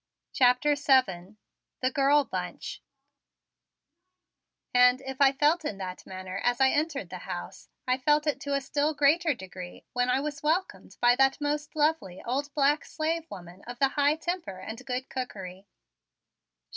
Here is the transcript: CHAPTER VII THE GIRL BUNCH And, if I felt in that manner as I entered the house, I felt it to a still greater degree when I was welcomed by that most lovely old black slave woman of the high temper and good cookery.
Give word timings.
CHAPTER 0.33 0.73
VII 0.73 1.35
THE 1.79 1.91
GIRL 1.93 2.23
BUNCH 2.23 2.81
And, 4.73 4.99
if 5.01 5.21
I 5.21 5.31
felt 5.31 5.63
in 5.63 5.77
that 5.77 6.07
manner 6.07 6.39
as 6.43 6.59
I 6.59 6.69
entered 6.69 7.11
the 7.11 7.19
house, 7.19 7.69
I 7.87 7.99
felt 7.99 8.25
it 8.25 8.41
to 8.41 8.55
a 8.55 8.61
still 8.61 8.95
greater 8.95 9.35
degree 9.35 9.85
when 9.93 10.09
I 10.09 10.19
was 10.19 10.41
welcomed 10.41 10.97
by 11.01 11.15
that 11.17 11.39
most 11.39 11.75
lovely 11.75 12.19
old 12.23 12.51
black 12.55 12.83
slave 12.83 13.29
woman 13.29 13.61
of 13.67 13.77
the 13.77 13.89
high 13.89 14.15
temper 14.15 14.57
and 14.57 14.83
good 14.87 15.07
cookery. 15.07 15.67